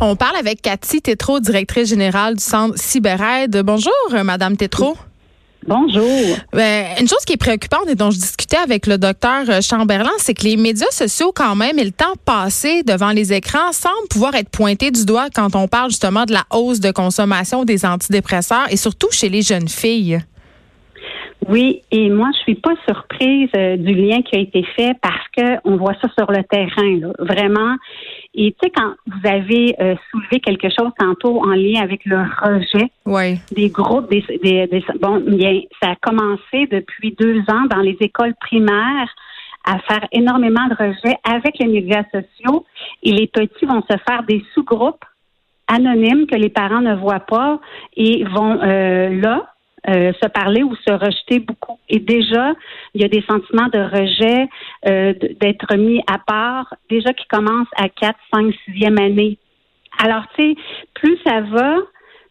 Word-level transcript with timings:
On 0.00 0.14
parle 0.14 0.36
avec 0.36 0.62
Cathy 0.62 1.02
Tétrault, 1.02 1.40
directrice 1.40 1.88
générale 1.88 2.36
du 2.36 2.42
centre 2.42 2.78
CyberAide. 2.78 3.62
Bonjour, 3.64 3.92
Madame 4.22 4.56
Tétrault. 4.56 4.96
Bonjour. 5.66 6.36
Ben, 6.52 6.86
une 7.00 7.08
chose 7.08 7.24
qui 7.26 7.32
est 7.32 7.36
préoccupante 7.36 7.88
et 7.88 7.96
dont 7.96 8.12
je 8.12 8.18
discutais 8.18 8.58
avec 8.58 8.86
le 8.86 8.96
docteur 8.96 9.60
Chamberlain, 9.60 10.12
c'est 10.18 10.34
que 10.34 10.44
les 10.44 10.56
médias 10.56 10.90
sociaux, 10.90 11.32
quand 11.34 11.56
même, 11.56 11.80
et 11.80 11.84
le 11.84 11.90
temps 11.90 12.14
passé 12.24 12.84
devant 12.84 13.10
les 13.10 13.32
écrans, 13.32 13.72
semblent 13.72 14.08
pouvoir 14.08 14.36
être 14.36 14.50
pointés 14.50 14.92
du 14.92 15.04
doigt 15.04 15.30
quand 15.34 15.56
on 15.56 15.66
parle 15.66 15.90
justement 15.90 16.26
de 16.26 16.32
la 16.32 16.44
hausse 16.52 16.78
de 16.78 16.92
consommation 16.92 17.64
des 17.64 17.84
antidépresseurs 17.84 18.66
et 18.70 18.76
surtout 18.76 19.10
chez 19.10 19.28
les 19.28 19.42
jeunes 19.42 19.68
filles. 19.68 20.20
Oui, 21.48 21.82
et 21.90 22.10
moi, 22.10 22.28
je 22.34 22.38
suis 22.40 22.54
pas 22.56 22.74
surprise 22.86 23.48
euh, 23.56 23.76
du 23.76 23.94
lien 23.94 24.20
qui 24.22 24.36
a 24.36 24.40
été 24.40 24.62
fait 24.76 24.92
parce 25.00 25.24
que 25.36 25.58
on 25.64 25.76
voit 25.76 25.94
ça 26.00 26.08
sur 26.18 26.30
le 26.30 26.44
terrain, 26.44 26.98
là, 27.00 27.12
vraiment. 27.18 27.76
Et 28.34 28.52
tu 28.52 28.58
sais, 28.62 28.70
quand 28.70 28.94
vous 29.06 29.28
avez 29.28 29.74
euh, 29.80 29.94
soulevé 30.10 30.40
quelque 30.40 30.68
chose 30.68 30.90
tantôt 30.98 31.42
en 31.42 31.52
lien 31.52 31.82
avec 31.82 32.04
le 32.04 32.18
rejet 32.18 32.90
des 33.50 33.70
groupes, 33.70 34.10
des, 34.10 34.22
des, 34.42 34.84
bon, 35.00 35.20
bien, 35.26 35.60
ça 35.82 35.90
a 35.90 35.96
commencé 35.96 36.66
depuis 36.70 37.12
deux 37.18 37.40
ans 37.48 37.64
dans 37.70 37.80
les 37.80 37.96
écoles 38.00 38.34
primaires 38.40 39.08
à 39.64 39.78
faire 39.80 40.06
énormément 40.12 40.66
de 40.68 40.74
rejets 40.74 41.16
avec 41.24 41.58
les 41.58 41.66
médias 41.66 42.04
sociaux. 42.12 42.64
Et 43.02 43.12
les 43.12 43.26
petits 43.26 43.66
vont 43.66 43.82
se 43.82 43.96
faire 44.06 44.22
des 44.24 44.44
sous-groupes 44.54 45.04
anonymes 45.66 46.26
que 46.26 46.36
les 46.36 46.48
parents 46.48 46.80
ne 46.80 46.94
voient 46.94 47.20
pas 47.20 47.60
et 47.96 48.24
vont 48.24 48.60
euh, 48.62 49.20
là 49.20 49.52
euh, 49.86 50.12
se 50.20 50.28
parler 50.28 50.64
ou 50.64 50.74
se 50.74 50.92
rejeter 50.92 51.38
beaucoup. 51.38 51.78
Et 51.88 52.00
déjà, 52.00 52.52
il 52.94 53.00
y 53.00 53.04
a 53.04 53.08
des 53.08 53.22
sentiments 53.22 53.68
de 53.72 53.78
rejet, 53.78 54.48
euh, 54.88 55.14
d'être 55.40 55.76
mis 55.76 56.02
à 56.12 56.18
part, 56.18 56.74
déjà 56.90 57.12
qui 57.12 57.26
commencent 57.28 57.68
à 57.76 57.88
4, 57.88 58.18
5, 58.34 58.54
6e 58.68 59.00
année. 59.00 59.38
Alors, 60.02 60.24
tu 60.36 60.42
sais, 60.42 60.56
plus 60.94 61.16
ça 61.24 61.42
va 61.42 61.76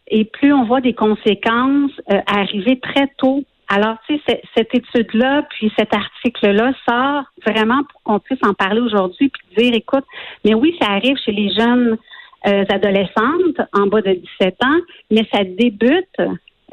et 0.08 0.24
plus 0.26 0.52
on 0.52 0.64
voit 0.64 0.82
des 0.82 0.92
conséquences 0.92 1.90
euh, 2.12 2.20
arriver 2.26 2.78
très 2.80 3.08
tôt. 3.16 3.42
Alors, 3.68 3.96
tu 4.06 4.20
sais, 4.26 4.42
cette 4.54 4.74
étude-là, 4.74 5.46
puis 5.48 5.72
cet 5.78 5.94
article-là 5.94 6.72
sort 6.86 7.24
vraiment 7.46 7.82
pour 7.84 8.02
qu'on 8.02 8.18
puisse 8.18 8.40
en 8.44 8.52
parler 8.52 8.80
aujourd'hui, 8.80 9.30
puis 9.30 9.64
dire, 9.64 9.74
écoute, 9.74 10.04
mais 10.44 10.54
oui, 10.54 10.76
ça 10.80 10.90
arrive 10.90 11.16
chez 11.24 11.32
les 11.32 11.50
jeunes 11.54 11.96
adolescentes 12.44 13.60
en 13.74 13.88
bas 13.88 14.00
de 14.00 14.12
17 14.40 14.54
ans, 14.64 14.78
mais 15.10 15.26
ça 15.32 15.44
débute 15.44 16.16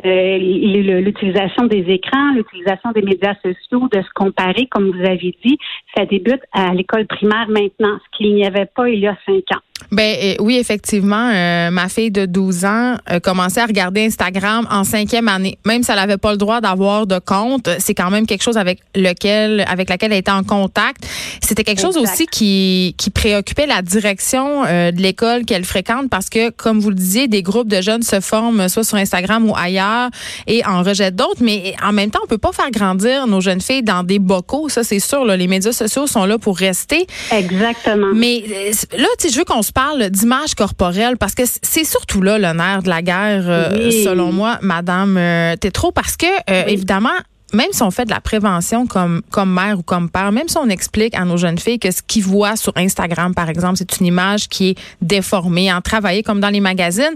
euh, 0.03 0.37
l'utilisation 0.37 1.67
des 1.67 1.85
écrans, 1.87 2.33
l'utilisation 2.33 2.91
des 2.91 3.01
médias 3.01 3.35
sociaux, 3.35 3.87
de 3.91 4.01
se 4.01 4.09
comparer, 4.13 4.67
comme 4.67 4.91
vous 4.91 5.05
avez 5.05 5.35
dit, 5.43 5.57
ça 5.95 6.05
débute 6.05 6.41
à 6.51 6.73
l'école 6.73 7.05
primaire 7.05 7.47
maintenant, 7.47 7.97
ce 8.03 8.17
qu'il 8.17 8.35
n'y 8.35 8.45
avait 8.45 8.65
pas 8.65 8.89
il 8.89 8.99
y 8.99 9.07
a 9.07 9.17
cinq 9.25 9.43
ans. 9.55 9.61
Ben 9.91 10.35
oui, 10.39 10.57
effectivement, 10.57 11.31
euh, 11.33 11.69
ma 11.69 11.89
fille 11.89 12.09
de 12.09 12.25
12 12.25 12.65
ans 12.65 12.95
a 13.05 13.19
commencé 13.19 13.59
à 13.59 13.65
regarder 13.65 14.05
Instagram 14.05 14.65
en 14.71 14.83
cinquième 14.85 15.27
année. 15.27 15.57
Même 15.65 15.83
si 15.83 15.91
elle 15.91 15.97
n'avait 15.97 16.17
pas 16.17 16.31
le 16.31 16.37
droit 16.37 16.61
d'avoir 16.61 17.05
de 17.05 17.19
compte, 17.19 17.69
c'est 17.79 17.93
quand 17.93 18.09
même 18.09 18.25
quelque 18.25 18.41
chose 18.41 18.57
avec 18.57 18.79
lequel, 18.95 19.65
avec 19.67 19.89
laquelle 19.89 20.13
elle 20.13 20.19
était 20.19 20.31
en 20.31 20.43
contact. 20.43 21.05
C'était 21.41 21.63
quelque 21.63 21.81
chose 21.81 21.97
aussi 21.97 22.25
qui, 22.25 22.95
qui 22.97 23.09
préoccupait 23.09 23.67
la 23.67 23.81
direction 23.81 24.63
euh, 24.65 24.91
de 24.91 25.01
l'école 25.01 25.43
qu'elle 25.43 25.65
fréquente 25.65 26.09
parce 26.09 26.29
que, 26.29 26.51
comme 26.51 26.79
vous 26.79 26.89
le 26.89 26.95
disiez, 26.95 27.27
des 27.27 27.43
groupes 27.43 27.67
de 27.67 27.81
jeunes 27.81 28.03
se 28.03 28.21
forment 28.21 28.69
soit 28.69 28.85
sur 28.85 28.97
Instagram 28.97 29.49
ou 29.49 29.55
ailleurs 29.55 30.09
et 30.47 30.65
en 30.65 30.83
rejettent 30.83 31.17
d'autres. 31.17 31.41
Mais 31.43 31.75
en 31.83 31.91
même 31.91 32.11
temps, 32.11 32.19
on 32.23 32.27
peut 32.27 32.37
pas 32.37 32.53
faire 32.53 32.71
grandir 32.71 33.27
nos 33.27 33.41
jeunes 33.41 33.61
filles 33.61 33.83
dans 33.83 34.03
des 34.03 34.19
bocaux. 34.19 34.69
Ça, 34.69 34.85
c'est 34.85 34.99
sûr. 34.99 35.25
Là, 35.25 35.35
les 35.35 35.47
médias 35.47 35.73
sociaux 35.73 36.07
sont 36.07 36.25
là 36.25 36.37
pour 36.37 36.57
rester. 36.57 37.05
Exactement. 37.31 38.11
Mais 38.13 38.43
euh, 38.49 38.71
là, 38.97 39.07
tu 39.19 39.27
sais, 39.27 39.33
je 39.33 39.37
veux 39.37 39.45
qu'on 39.45 39.64
se 39.65 39.71
parle 39.71 40.09
d'image 40.09 40.55
corporelle 40.55 41.17
parce 41.17 41.35
que 41.35 41.43
c'est 41.45 41.83
surtout 41.83 42.21
là 42.21 42.37
le 42.37 42.57
nerf 42.57 42.83
de 42.83 42.89
la 42.89 43.01
guerre, 43.01 43.43
euh, 43.47 43.91
selon 44.03 44.31
moi, 44.31 44.59
Madame 44.61 45.17
euh, 45.17 45.55
Tétrault, 45.55 45.91
parce 45.91 46.15
que 46.15 46.25
euh, 46.49 46.65
évidemment 46.67 47.09
même 47.53 47.69
si 47.71 47.83
on 47.83 47.91
fait 47.91 48.05
de 48.05 48.09
la 48.09 48.19
prévention 48.19 48.85
comme 48.85 49.21
comme 49.29 49.53
mère 49.53 49.79
ou 49.79 49.83
comme 49.83 50.09
père, 50.09 50.31
même 50.31 50.47
si 50.47 50.57
on 50.57 50.67
explique 50.67 51.15
à 51.15 51.25
nos 51.25 51.37
jeunes 51.37 51.59
filles 51.59 51.79
que 51.79 51.91
ce 51.91 52.01
qu'ils 52.01 52.23
voient 52.23 52.57
sur 52.57 52.73
Instagram, 52.75 53.33
par 53.33 53.49
exemple, 53.49 53.77
c'est 53.77 53.99
une 53.99 54.07
image 54.07 54.49
qui 54.49 54.69
est 54.69 54.77
déformée, 55.01 55.71
en 55.71 55.81
travailler 55.81 56.23
comme 56.23 56.39
dans 56.39 56.49
les 56.49 56.59
magazines, 56.59 57.15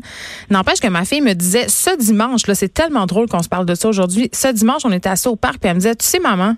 n'empêche 0.49 0.79
que 0.79 0.87
ma 0.87 1.03
fille 1.03 1.21
me 1.21 1.33
disait 1.33 1.67
ce 1.67 1.97
dimanche, 1.97 2.47
là, 2.47 2.55
c'est 2.55 2.73
tellement 2.73 3.05
drôle 3.05 3.27
qu'on 3.27 3.43
se 3.43 3.49
parle 3.49 3.65
de 3.65 3.75
ça 3.75 3.89
aujourd'hui. 3.89 4.29
Ce 4.31 4.47
dimanche, 4.47 4.83
on 4.85 4.91
était 4.91 5.09
assis 5.09 5.27
au 5.27 5.35
parc, 5.35 5.59
puis 5.59 5.69
elle 5.69 5.75
me 5.75 5.79
disait, 5.79 5.95
tu 5.95 6.05
sais, 6.05 6.19
maman, 6.19 6.55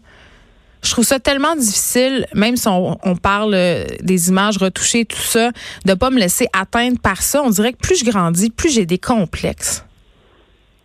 je 0.84 0.92
trouve 0.92 1.06
ça 1.06 1.20
tellement 1.20 1.56
difficile, 1.56 2.26
même 2.34 2.56
si 2.56 2.68
on, 2.68 3.16
parle 3.22 3.54
euh, 3.54 3.84
des 4.02 4.30
images 4.30 4.58
retouchées, 4.58 5.06
tout 5.06 5.18
ça, 5.18 5.52
de 5.86 5.94
pas 5.94 6.10
me 6.10 6.20
laisser 6.20 6.48
atteindre 6.54 7.00
par 7.00 7.22
ça. 7.22 7.42
On 7.44 7.50
dirait 7.50 7.74
que 7.74 7.78
plus 7.78 8.00
je 8.00 8.10
grandis, 8.10 8.50
plus 8.50 8.74
j'ai 8.74 8.86
des 8.86 8.98
complexes. 8.98 9.86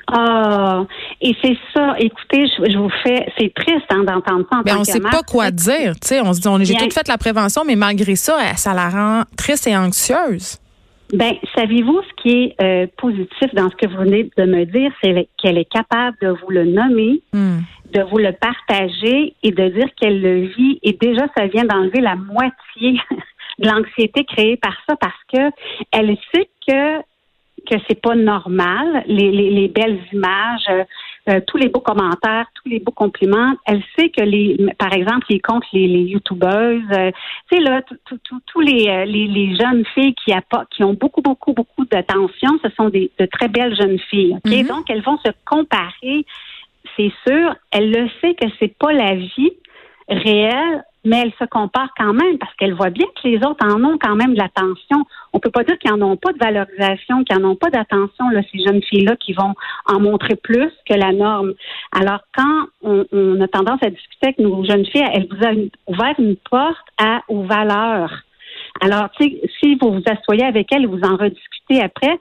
Ah, 0.08 0.84
et 1.20 1.34
c'est 1.42 1.56
ça. 1.74 1.96
Écoutez, 1.98 2.46
je, 2.46 2.78
vous 2.78 2.90
fais, 3.02 3.26
c'est 3.38 3.52
triste 3.54 3.86
hein, 3.90 4.04
d'entendre 4.04 4.46
ça. 4.50 4.58
En 4.58 4.62
mais 4.64 4.72
on 4.74 4.80
ne 4.80 4.84
sait 4.84 5.00
pas 5.00 5.22
quoi 5.22 5.50
dire. 5.50 5.94
Tu 6.00 6.08
sais, 6.08 6.20
on 6.20 6.32
se 6.32 6.40
dit, 6.40 6.48
on, 6.48 6.62
j'ai 6.62 6.74
tout 6.74 6.90
fait 6.90 7.08
la 7.08 7.18
prévention, 7.18 7.64
mais 7.66 7.74
malgré 7.74 8.14
ça, 8.14 8.38
ça 8.56 8.72
la 8.72 8.88
rend 8.88 9.22
triste 9.36 9.66
et 9.66 9.76
anxieuse. 9.76 10.58
Ben, 11.12 11.34
saviez-vous 11.54 12.00
ce 12.02 12.22
qui 12.22 12.30
est 12.30 12.56
euh, 12.60 12.86
positif 12.96 13.54
dans 13.54 13.70
ce 13.70 13.76
que 13.76 13.88
vous 13.88 13.98
venez 13.98 14.28
de 14.36 14.44
me 14.44 14.64
dire, 14.64 14.90
c'est 15.02 15.28
qu'elle 15.40 15.56
est 15.56 15.70
capable 15.70 16.16
de 16.20 16.28
vous 16.28 16.50
le 16.50 16.64
nommer, 16.64 17.22
hmm. 17.32 17.58
De 17.92 18.02
vous 18.02 18.18
le 18.18 18.32
partager 18.32 19.34
et 19.42 19.50
de 19.50 19.68
dire 19.68 19.88
qu'elle 20.00 20.20
le 20.20 20.46
vit. 20.46 20.78
Et 20.82 20.92
déjà, 20.92 21.26
ça 21.36 21.46
vient 21.46 21.64
d'enlever 21.64 22.00
la 22.00 22.16
moitié 22.16 23.00
de 23.58 23.68
l'anxiété 23.68 24.24
créée 24.24 24.56
par 24.56 24.76
ça 24.88 24.96
parce 24.96 25.22
que 25.32 25.50
elle 25.92 26.16
sait 26.32 26.48
que 26.66 27.00
que 27.68 27.74
c'est 27.88 28.00
pas 28.00 28.14
normal 28.14 29.02
les, 29.08 29.32
les, 29.32 29.50
les 29.50 29.66
belles 29.66 29.98
images 30.12 30.68
euh, 30.70 30.84
euh, 31.28 31.40
tous 31.44 31.56
les 31.56 31.68
beaux 31.68 31.80
commentaires, 31.80 32.46
tous 32.54 32.68
les 32.68 32.78
beaux 32.78 32.92
compliments. 32.92 33.54
Elle 33.66 33.82
sait 33.98 34.10
que 34.10 34.22
les, 34.22 34.56
par 34.78 34.92
exemple, 34.92 35.26
les 35.28 35.40
comptes, 35.40 35.64
les, 35.72 35.88
les 35.88 36.02
youtubeuses, 36.02 36.82
euh, 36.92 37.10
tu 37.50 37.56
sais 37.56 37.62
là, 37.62 37.82
tous 38.46 38.60
les, 38.60 38.86
euh, 38.86 39.04
les, 39.06 39.26
les 39.26 39.56
jeunes 39.56 39.84
filles 39.86 40.14
qui, 40.14 40.32
qui 40.70 40.84
ont 40.84 40.94
beaucoup, 40.94 41.22
beaucoup, 41.22 41.52
beaucoup 41.52 41.84
d'attention, 41.86 42.60
ce 42.62 42.70
sont 42.76 42.90
des 42.90 43.10
de 43.18 43.26
très 43.26 43.48
belles 43.48 43.74
jeunes 43.74 43.98
filles. 44.08 44.34
Ok, 44.36 44.52
mm-hmm. 44.52 44.68
Donc 44.68 44.88
elles 44.88 45.02
vont 45.02 45.18
se 45.18 45.32
comparer. 45.44 46.24
C'est 46.96 47.12
sûr, 47.26 47.54
elle 47.72 47.90
le 47.90 48.08
sait 48.20 48.34
que 48.34 48.46
c'est 48.58 48.76
pas 48.76 48.92
la 48.92 49.14
vie 49.14 49.52
réelle 50.08 50.82
mais 51.06 51.22
elle 51.22 51.32
se 51.38 51.44
compare 51.48 51.88
quand 51.96 52.12
même 52.12 52.36
parce 52.38 52.52
qu'elle 52.56 52.74
voit 52.74 52.90
bien 52.90 53.06
que 53.14 53.28
les 53.28 53.36
autres 53.36 53.64
en 53.64 53.82
ont 53.84 53.96
quand 53.96 54.16
même 54.16 54.34
de 54.34 54.38
l'attention. 54.38 55.04
On 55.32 55.38
peut 55.38 55.50
pas 55.50 55.62
dire 55.62 55.78
qu'ils 55.78 55.92
n'en 55.92 56.10
ont 56.10 56.16
pas 56.16 56.32
de 56.32 56.38
valorisation, 56.38 57.22
qu'ils 57.22 57.38
n'en 57.38 57.50
ont 57.50 57.56
pas 57.56 57.70
d'attention, 57.70 58.28
là, 58.30 58.40
ces 58.50 58.58
jeunes 58.64 58.82
filles-là 58.82 59.14
qui 59.16 59.32
vont 59.32 59.54
en 59.86 60.00
montrer 60.00 60.34
plus 60.34 60.70
que 60.88 60.94
la 60.94 61.12
norme. 61.12 61.54
Alors, 61.92 62.20
quand 62.36 62.66
on, 62.82 63.40
a 63.40 63.48
tendance 63.48 63.82
à 63.82 63.90
discuter 63.90 64.26
avec 64.26 64.38
nos 64.40 64.64
jeunes 64.64 64.84
filles, 64.86 65.06
elle 65.14 65.28
vous 65.30 65.46
a 65.46 65.52
ouvert 65.86 66.14
une 66.18 66.36
porte 66.50 66.86
aux 67.28 67.44
valeurs. 67.44 68.12
Alors, 68.80 69.08
si 69.18 69.74
vous 69.80 69.92
vous 69.92 70.02
asseyez 70.06 70.44
avec 70.44 70.72
elle 70.72 70.82
et 70.82 70.86
vous 70.86 71.02
en 71.02 71.16
rediscutez 71.16 71.82
après, 71.82 72.18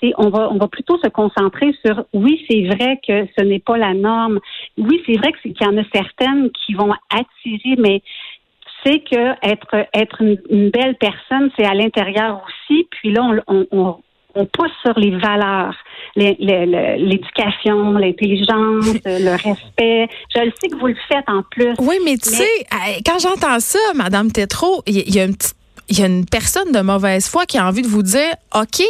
c'est 0.00 0.12
on 0.18 0.28
va 0.28 0.48
on 0.50 0.58
va 0.58 0.68
plutôt 0.68 0.98
se 0.98 1.08
concentrer 1.08 1.74
sur 1.84 2.04
oui 2.12 2.44
c'est 2.48 2.64
vrai 2.64 3.00
que 3.06 3.26
ce 3.38 3.44
n'est 3.44 3.58
pas 3.58 3.76
la 3.76 3.94
norme 3.94 4.40
oui 4.78 5.02
c'est 5.06 5.16
vrai 5.16 5.32
qu'il 5.40 5.54
y 5.60 5.66
en 5.66 5.76
a 5.76 5.84
certaines 5.92 6.50
qui 6.50 6.74
vont 6.74 6.92
attirer 7.10 7.76
mais 7.78 8.02
c'est 8.84 9.00
que 9.00 9.46
être 9.46 9.86
être 9.94 10.22
une, 10.22 10.70
belle 10.70 10.96
personne 10.96 11.50
c'est 11.58 11.66
à 11.66 11.74
l'intérieur 11.74 12.42
aussi 12.46 12.86
puis 12.90 13.12
là 13.12 13.42
on, 13.46 13.66
on, 13.70 13.96
on 14.36 14.46
pousse 14.46 14.70
sur 14.84 14.96
les 14.98 15.16
valeurs, 15.16 15.74
l'éducation, 16.14 17.92
l'intelligence, 17.92 18.86
le 19.04 19.30
respect. 19.30 20.08
Je 20.34 20.40
le 20.42 20.52
sais 20.60 20.68
que 20.68 20.76
vous 20.76 20.86
le 20.88 20.96
faites 21.08 21.28
en 21.28 21.42
plus. 21.50 21.74
Oui, 21.78 21.96
mais 22.04 22.16
tu 22.18 22.30
sais, 22.30 22.66
quand 23.04 23.18
j'entends 23.18 23.58
ça, 23.60 23.78
Madame 23.94 24.30
Tétrault, 24.30 24.82
il 24.86 25.14
y, 25.14 25.18
a 25.18 25.24
une 25.24 25.36
il 25.88 25.98
y 25.98 26.02
a 26.02 26.06
une 26.06 26.26
personne 26.26 26.72
de 26.72 26.80
mauvaise 26.80 27.26
foi 27.26 27.46
qui 27.46 27.58
a 27.58 27.66
envie 27.66 27.82
de 27.82 27.88
vous 27.88 28.02
dire, 28.02 28.34
OK, 28.54 28.82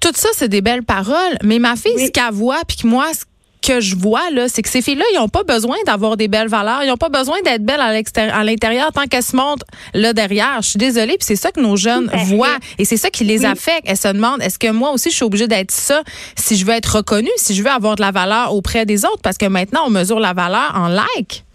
tout 0.00 0.12
ça, 0.14 0.28
c'est 0.34 0.48
des 0.48 0.60
belles 0.60 0.82
paroles, 0.82 1.38
mais 1.42 1.58
ma 1.58 1.76
fille, 1.76 1.98
ce 1.98 2.10
qu'elle 2.10 2.32
voit, 2.32 2.60
puis 2.66 2.76
que 2.76 2.86
moi, 2.86 3.06
ce 3.14 3.24
que 3.66 3.80
je 3.80 3.96
vois, 3.96 4.30
là, 4.30 4.48
c'est 4.48 4.62
que 4.62 4.68
ces 4.68 4.80
filles-là, 4.80 5.04
ils 5.12 5.16
n'ont 5.16 5.28
pas 5.28 5.42
besoin 5.42 5.76
d'avoir 5.86 6.16
des 6.16 6.28
belles 6.28 6.48
valeurs. 6.48 6.84
Ils 6.84 6.88
n'ont 6.88 6.96
pas 6.96 7.08
besoin 7.08 7.40
d'être 7.42 7.64
belles 7.64 7.80
à 7.80 7.92
l'extérieur, 7.92 8.36
à 8.36 8.44
l'intérieur 8.44 8.92
tant 8.92 9.06
qu'elles 9.06 9.24
se 9.24 9.34
montrent 9.34 9.66
là 9.92 10.12
derrière. 10.12 10.58
Je 10.60 10.68
suis 10.68 10.78
désolée, 10.78 11.16
puis 11.18 11.26
c'est 11.26 11.36
ça 11.36 11.50
que 11.50 11.60
nos 11.60 11.76
jeunes 11.76 12.10
voient. 12.26 12.58
Et 12.78 12.84
c'est 12.84 12.96
ça 12.96 13.10
qui 13.10 13.24
les 13.24 13.44
affecte. 13.44 13.82
Elles 13.86 13.96
se 13.96 14.08
demandent, 14.08 14.42
est-ce 14.42 14.58
que 14.58 14.70
moi 14.70 14.92
aussi, 14.92 15.10
je 15.10 15.16
suis 15.16 15.24
obligée 15.24 15.48
d'être 15.48 15.72
ça 15.72 16.02
si 16.36 16.56
je 16.56 16.64
veux 16.64 16.74
être 16.74 16.96
reconnue, 16.96 17.30
si 17.36 17.54
je 17.54 17.62
veux 17.62 17.70
avoir 17.70 17.96
de 17.96 18.02
la 18.02 18.12
valeur 18.12 18.54
auprès 18.54 18.86
des 18.86 19.04
autres? 19.04 19.22
Parce 19.22 19.38
que 19.38 19.46
maintenant, 19.46 19.80
on 19.86 19.90
mesure 19.90 20.20
la 20.20 20.32
valeur 20.32 20.72
en 20.74 20.88
like. 20.88 21.45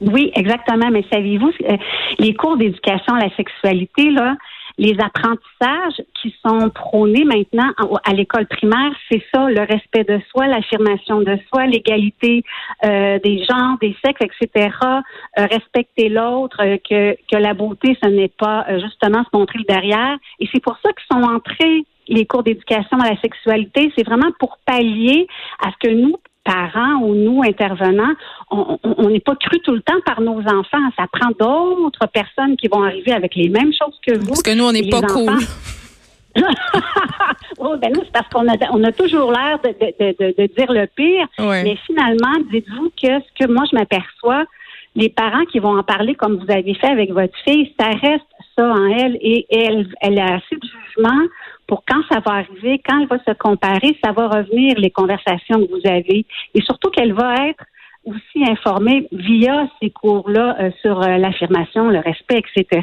Oui, 0.00 0.30
exactement. 0.34 0.90
Mais 0.90 1.04
saviez-vous, 1.12 1.50
euh, 1.68 1.76
les 2.18 2.34
cours 2.34 2.56
d'éducation 2.56 3.14
à 3.14 3.20
la 3.20 3.36
sexualité, 3.36 4.10
là, 4.10 4.36
les 4.78 4.96
apprentissages 5.00 6.04
qui 6.22 6.34
sont 6.46 6.70
prônés 6.70 7.24
maintenant 7.24 7.70
à 8.04 8.12
l'école 8.12 8.46
primaire, 8.46 8.92
c'est 9.10 9.22
ça, 9.34 9.50
le 9.50 9.60
respect 9.60 10.04
de 10.04 10.20
soi, 10.30 10.46
l'affirmation 10.46 11.20
de 11.20 11.36
soi, 11.48 11.66
l'égalité 11.66 12.44
euh, 12.84 13.18
des 13.18 13.44
genres, 13.44 13.76
des 13.80 13.96
sexes, 14.04 14.24
etc. 14.24 14.70
Euh, 15.38 15.46
respecter 15.50 16.08
l'autre, 16.08 16.58
euh, 16.60 16.76
que, 16.88 17.16
que 17.30 17.36
la 17.36 17.54
beauté, 17.54 17.98
ce 18.00 18.08
n'est 18.08 18.32
pas 18.38 18.66
justement 18.78 19.24
se 19.24 19.36
montrer 19.36 19.58
le 19.58 19.64
derrière. 19.64 20.16
Et 20.38 20.48
c'est 20.52 20.62
pour 20.62 20.78
ça 20.82 20.90
qu'ils 20.92 21.16
sont 21.16 21.28
entrés 21.28 21.84
les 22.06 22.24
cours 22.24 22.42
d'éducation 22.42 22.98
à 23.00 23.10
la 23.10 23.20
sexualité, 23.20 23.92
c'est 23.94 24.06
vraiment 24.06 24.30
pour 24.38 24.58
pallier 24.64 25.26
à 25.62 25.70
ce 25.72 25.88
que 25.88 25.94
nous, 25.94 26.16
parents 26.48 27.02
ou 27.02 27.14
nous, 27.14 27.42
intervenants, 27.42 28.14
on 28.50 29.08
n'est 29.10 29.20
pas 29.20 29.36
cru 29.36 29.60
tout 29.60 29.74
le 29.74 29.82
temps 29.82 30.00
par 30.06 30.20
nos 30.20 30.40
enfants. 30.40 30.88
Ça 30.96 31.06
prend 31.12 31.30
d'autres 31.38 32.06
personnes 32.06 32.56
qui 32.56 32.68
vont 32.68 32.82
arriver 32.82 33.12
avec 33.12 33.34
les 33.34 33.48
mêmes 33.48 33.72
choses 33.72 33.98
que 34.06 34.16
vous. 34.16 34.28
Parce 34.28 34.42
que 34.42 34.54
nous, 34.54 34.64
on 34.64 34.72
n'est 34.72 34.88
pas 34.88 35.02
cool. 35.02 35.38
oh, 37.58 37.76
ben 37.80 37.92
nous, 37.92 38.02
c'est 38.04 38.12
parce 38.12 38.28
qu'on 38.28 38.48
a, 38.48 38.56
on 38.72 38.82
a 38.84 38.92
toujours 38.92 39.32
l'air 39.32 39.58
de, 39.62 39.70
de, 39.70 40.34
de, 40.36 40.46
dire 40.56 40.72
le 40.72 40.86
pire. 40.86 41.26
Mais 41.38 41.76
finalement, 41.86 42.38
dites-vous 42.50 42.90
que 42.90 43.20
ce 43.20 43.44
que 43.44 43.50
moi, 43.50 43.64
je 43.70 43.76
m'aperçois, 43.76 44.44
les 44.98 45.08
parents 45.08 45.44
qui 45.44 45.60
vont 45.60 45.78
en 45.78 45.84
parler 45.84 46.16
comme 46.16 46.38
vous 46.38 46.52
avez 46.52 46.74
fait 46.74 46.90
avec 46.90 47.12
votre 47.12 47.36
fille, 47.46 47.72
ça 47.78 47.90
reste 47.90 48.26
ça 48.56 48.68
en 48.68 48.86
elle 48.86 49.16
et 49.20 49.46
elle, 49.48 49.86
elle 50.00 50.18
a 50.18 50.34
assez 50.34 50.56
de 50.56 50.66
jugement 50.66 51.20
pour 51.68 51.84
quand 51.86 52.02
ça 52.10 52.18
va 52.18 52.38
arriver, 52.38 52.82
quand 52.84 53.00
elle 53.00 53.06
va 53.06 53.18
se 53.24 53.32
comparer, 53.38 53.96
ça 54.02 54.10
va 54.10 54.26
revenir 54.26 54.76
les 54.76 54.90
conversations 54.90 55.64
que 55.64 55.70
vous 55.70 55.88
avez 55.88 56.26
et 56.54 56.62
surtout 56.62 56.90
qu'elle 56.90 57.12
va 57.12 57.46
être 57.46 57.64
aussi 58.04 58.50
informée 58.50 59.06
via 59.12 59.68
ces 59.80 59.90
cours-là 59.90 60.56
euh, 60.60 60.70
sur 60.82 61.00
euh, 61.00 61.16
l'affirmation, 61.18 61.90
le 61.90 62.00
respect, 62.00 62.42
etc. 62.56 62.80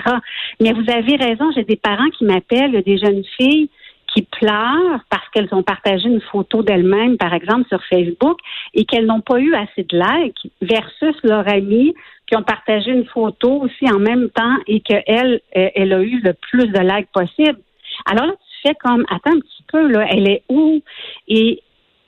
Mais 0.62 0.72
vous 0.72 0.90
avez 0.90 1.18
raison, 1.18 1.52
j'ai 1.54 1.64
des 1.64 1.76
parents 1.76 2.10
qui 2.18 2.24
m'appellent, 2.24 2.82
des 2.84 2.98
jeunes 2.98 3.24
filles 3.38 3.70
qui 4.16 4.22
pleurent 4.24 5.02
parce 5.10 5.28
qu'elles 5.30 5.54
ont 5.54 5.64
partagé 5.64 6.08
une 6.08 6.22
photo 6.22 6.64
d'elles-mêmes, 6.64 7.18
par 7.18 7.34
exemple, 7.34 7.68
sur 7.68 7.84
Facebook, 7.84 8.40
et 8.74 8.86
qu'elles 8.86 9.06
n'ont 9.06 9.22
pas 9.22 9.40
eu 9.40 9.54
assez 9.54 9.84
de 9.84 9.98
likes, 9.98 10.52
versus 10.62 11.16
leur 11.24 11.48
amie 11.48 11.94
qui 12.28 12.36
ont 12.36 12.44
partagé 12.44 12.92
une 12.92 13.06
photo 13.06 13.62
aussi 13.62 13.92
en 13.92 14.00
même 14.00 14.30
temps 14.30 14.58
et 14.68 14.80
qu'elle, 14.80 15.42
euh, 15.58 15.70
elle 15.76 15.94
a 15.94 16.02
eu 16.02 16.22
le 16.22 16.34
plus 16.34 16.68
de 16.68 16.80
likes 16.80 17.12
possible. 17.14 17.60
Alors 18.06 18.28
là, 18.28 18.34
tu 18.34 18.68
fais 18.68 18.76
comme, 18.76 19.06
attends 19.10 19.36
un 19.36 19.40
petit 19.40 19.64
peu, 19.72 19.88
là, 19.88 20.08
elle 20.10 20.28
est 20.28 20.44
où? 20.50 20.82
Et 21.28 21.62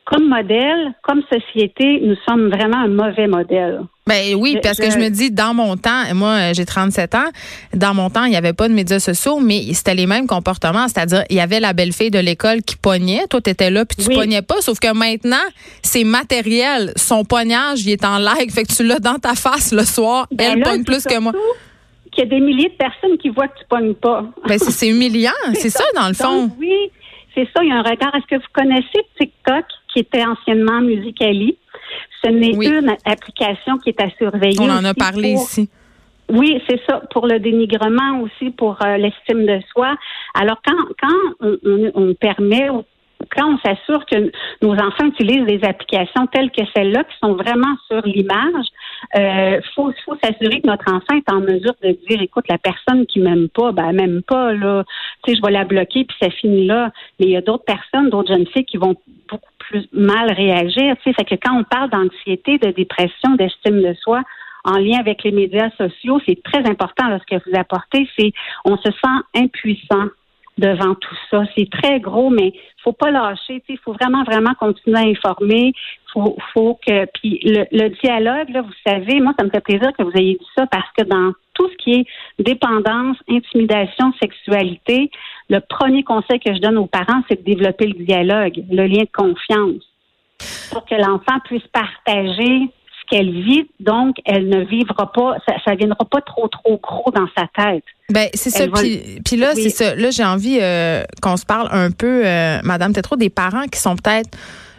comme 0.10 0.30
modèle, 0.30 0.94
comme 1.02 1.22
société, 1.30 2.00
nous 2.02 2.16
sommes 2.28 2.50
vraiment 2.50 2.78
un 2.78 2.88
mauvais 2.88 3.28
modèle. 3.28 3.82
Ben 4.08 4.36
oui, 4.36 4.58
parce 4.64 4.78
que 4.78 4.90
je 4.90 4.98
me 4.98 5.10
dis, 5.10 5.32
dans 5.32 5.54
mon 5.54 5.76
temps, 5.76 6.04
moi 6.16 6.54
j'ai 6.54 6.66
37 6.66 7.14
ans, 7.14 7.30
dans 7.74 7.94
mon 7.94 8.10
temps, 8.10 8.24
il 8.24 8.30
n'y 8.30 8.38
avait 8.38 8.54
pas 8.54 8.70
de 8.70 8.74
médias 8.74 9.00
sociaux, 9.00 9.42
mais 9.42 9.74
c'était 9.74 9.96
les 9.96 10.08
mêmes 10.08 10.26
comportements. 10.26 10.88
C'est-à-dire, 10.88 11.24
il 11.30 11.36
y 11.36 11.42
avait 11.42 11.60
la 11.60 11.74
belle 11.74 11.92
fille 11.92 12.10
de 12.10 12.20
l'école 12.20 12.62
qui 12.62 12.78
pognait, 12.78 13.28
toi 13.30 13.42
tu 13.42 13.50
étais 13.50 13.70
là, 13.70 13.84
puis 13.84 13.98
tu 13.98 14.16
pognais 14.16 14.42
pas, 14.42 14.62
sauf 14.62 14.80
que 14.80 14.94
maintenant, 14.94 15.36
c'est 15.84 16.06
matériel. 16.06 16.94
Son 16.96 17.26
poignage, 17.26 17.86
il 17.86 17.92
est 17.92 18.06
en 18.06 18.18
live, 18.18 18.50
fait 18.50 18.64
que 18.64 18.74
tu 18.74 18.84
l'as 18.84 19.00
dans 19.00 19.16
ta 19.16 19.36
face 19.36 19.74
le 19.74 19.84
soir, 19.84 20.28
ben 20.32 20.54
elle 20.54 20.64
pogne 20.64 20.86
plus 20.86 21.04
que 21.04 21.20
moi. 21.20 21.34
Qu'il 22.14 22.24
y 22.24 22.28
a 22.28 22.30
des 22.30 22.40
milliers 22.40 22.70
de 22.70 22.78
personnes 22.78 23.18
qui 23.18 23.28
voient 23.28 23.50
que 23.50 23.60
tu 23.60 23.66
pognes 23.70 23.94
pas. 23.94 24.24
Ben 24.48 24.58
c'est 24.58 24.88
humiliant, 24.88 25.32
c'est 25.54 25.70
ça, 25.70 25.84
dans 25.96 26.08
le 26.08 26.14
fond. 26.14 26.50
oui, 26.58 26.92
c'est 27.38 27.48
ça, 27.54 27.62
il 27.62 27.70
y 27.70 27.72
a 27.72 27.76
un 27.76 27.84
regard. 27.84 28.16
Est-ce 28.16 28.26
que 28.26 28.42
vous 28.42 28.52
connaissez 28.54 29.06
TikTok, 29.20 29.66
qui 29.98 30.02
était 30.02 30.26
anciennement 30.26 30.80
Musicali? 30.82 31.58
Ce 32.24 32.30
n'est 32.30 32.52
une 32.52 32.96
application 33.06 33.78
qui 33.80 33.90
est 33.90 34.02
à 34.02 34.10
surveiller. 34.12 34.60
On 34.60 34.70
en 34.70 34.86
a 34.86 34.94
parlé 34.94 35.30
ici. 35.30 35.70
Oui, 36.30 36.62
c'est 36.68 36.80
ça, 36.86 37.02
pour 37.12 37.26
le 37.26 37.40
dénigrement 37.40 38.22
aussi, 38.22 38.52
pour 38.52 38.78
euh, 38.84 38.98
l'estime 38.98 39.46
de 39.46 39.60
soi. 39.72 39.96
Alors, 40.34 40.62
quand, 40.66 40.76
quand 41.02 41.58
on, 41.64 41.92
on, 41.96 42.14
permet 42.16 42.70
quand 43.38 43.54
on 43.54 43.58
s'assure 43.60 44.06
que 44.06 44.32
nos 44.62 44.74
enfants 44.74 45.06
utilisent 45.06 45.46
des 45.46 45.64
applications 45.64 46.28
telles 46.28 46.52
que 46.52 46.64
celles-là, 46.76 47.04
qui 47.04 47.16
sont 47.22 47.34
vraiment 47.34 47.76
sur 47.88 48.02
l'image, 48.06 48.66
euh, 49.16 49.60
faut, 49.76 49.94
faut 50.06 50.18
s'assurer 50.24 50.62
que 50.62 50.68
notre 50.68 50.92
enfant 50.92 51.16
est 51.16 51.32
en 51.32 51.40
mesure 51.40 51.76
de 51.84 51.98
dire, 52.08 52.22
écoute, 52.22 52.46
la 52.50 52.58
personne 52.58 53.06
qui 53.06 53.20
m'aime 53.20 53.50
pas, 53.50 53.72
ben 53.72 53.92
m'aime 53.94 54.22
pas 54.24 54.54
là, 54.54 54.84
tu 55.24 55.32
sais, 55.32 55.38
je 55.38 55.46
vais 55.46 55.52
la 55.52 55.66
bloquer 55.66 56.06
puis 56.06 56.18
ça 56.22 56.30
finit 56.30 56.66
là. 56.66 56.92
Mais 57.20 57.28
il 57.28 57.32
y 57.32 57.38
a 57.38 57.42
d'autres 57.42 57.66
personnes, 57.66 58.10
d'autres 58.10 58.34
jeunes 58.34 58.48
filles 58.48 58.66
qui 58.66 58.78
vont 58.78 58.96
beaucoup 59.30 59.52
plus 59.60 59.88
mal 59.92 60.32
réagir. 60.32 60.96
Tu 60.98 61.04
sais, 61.04 61.14
fait 61.14 61.26
que 61.26 61.36
quand 61.36 61.58
on 61.58 61.64
parle 61.64 61.90
d'anxiété, 61.90 62.58
de 62.58 62.72
dépression, 62.72 63.36
d'estime 63.36 63.82
de 63.82 63.94
soi, 64.02 64.22
en 64.64 64.78
lien 64.78 65.00
avec 65.00 65.24
les 65.24 65.32
médias 65.32 65.70
sociaux, 65.78 66.20
c'est 66.28 66.42
très 66.44 66.68
important 66.70 67.08
là, 67.08 67.20
ce 67.20 67.36
que 67.36 67.42
vous 67.46 67.58
apportez, 67.58 68.08
c'est 68.18 68.34
on 68.66 68.78
se 68.78 68.92
sent 68.92 69.18
impuissant 69.36 70.08
devant 70.58 70.96
tout 70.96 71.16
ça. 71.30 71.44
C'est 71.56 71.70
très 71.70 72.00
gros, 72.00 72.30
mais 72.30 72.54
faut 72.84 72.94
pas 72.94 73.12
lâcher. 73.12 73.62
Il 73.68 73.78
faut 73.80 73.94
vraiment, 73.94 74.24
vraiment 74.24 74.54
continuer 74.60 74.98
à 74.98 75.02
informer. 75.02 75.74
Faut, 76.14 76.38
faut 76.54 76.80
que. 76.86 77.06
Puis 77.14 77.40
le, 77.44 77.90
dialogue, 78.02 78.50
là, 78.50 78.62
vous 78.62 78.74
savez, 78.86 79.20
moi, 79.20 79.34
ça 79.38 79.46
me 79.46 79.50
fait 79.50 79.62
plaisir 79.62 79.92
que 79.98 80.04
vous 80.04 80.16
ayez 80.16 80.34
dit 80.34 80.48
ça 80.56 80.66
parce 80.68 80.90
que 80.98 81.04
dans 81.04 81.34
tout 81.54 81.70
ce 81.70 81.76
qui 81.78 81.94
est 81.94 82.06
dépendance, 82.40 83.18
intimidation, 83.30 84.14
sexualité, 84.22 85.10
le 85.50 85.60
premier 85.60 86.04
conseil 86.04 86.40
que 86.40 86.54
je 86.54 86.60
donne 86.60 86.78
aux 86.78 86.88
parents, 86.88 87.24
c'est 87.30 87.40
de 87.40 87.46
développer 87.46 87.88
le 87.88 88.06
dialogue, 88.06 88.64
le 88.70 88.86
lien 88.86 89.04
de 89.04 89.12
confiance, 89.14 89.84
pour 90.72 90.86
que 90.86 90.96
l'enfant 90.96 91.40
puisse 91.46 91.68
partager 91.68 92.70
qu'elle 93.10 93.32
vit, 93.32 93.68
donc 93.80 94.16
elle 94.26 94.50
ne 94.50 94.64
vivra 94.66 95.12
pas, 95.12 95.38
ça, 95.46 95.72
ne 95.72 95.78
viendra 95.78 96.06
pas 96.06 96.22
trop 96.22 96.48
trop 96.48 96.80
gros 96.82 97.12
dans 97.12 97.28
sa 97.38 97.48
tête. 97.56 97.84
Ben 98.10 98.28
c'est 98.34 98.50
ça. 98.50 98.66
Puis, 98.68 99.38
là, 99.38 99.54
c'est 99.56 99.70
ça. 99.70 99.96
Là, 99.96 100.12
j'ai 100.12 100.24
envie 100.24 100.60
euh, 100.62 101.04
qu'on 101.22 101.38
se 101.38 101.46
parle 101.46 101.68
un 101.72 101.92
peu, 101.92 102.26
euh, 102.26 102.60
Madame 102.64 102.94
trop 102.94 103.16
des 103.16 103.30
parents 103.30 103.66
qui 103.66 103.80
sont 103.80 103.96
peut-être 103.96 104.30